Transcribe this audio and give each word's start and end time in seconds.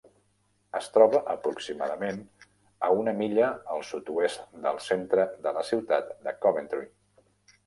Es 0.77 0.85
troba 0.93 1.19
aproximadament 1.33 2.17
a 2.87 2.89
una 3.01 3.13
milla 3.19 3.51
al 3.77 3.85
sud-oest 3.91 4.43
del 4.65 4.81
centre 4.87 5.27
de 5.45 5.55
la 5.61 5.67
ciutat 5.69 6.11
de 6.27 6.35
Coventry. 6.47 6.91